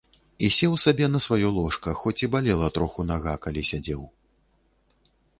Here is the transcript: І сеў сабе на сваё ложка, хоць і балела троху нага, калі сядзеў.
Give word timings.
І 0.45 0.47
сеў 0.57 0.71
сабе 0.83 1.05
на 1.15 1.19
сваё 1.25 1.49
ложка, 1.57 1.93
хоць 1.99 2.15
і 2.27 2.29
балела 2.35 2.69
троху 2.77 3.05
нага, 3.11 3.35
калі 3.43 3.61
сядзеў. 3.69 4.01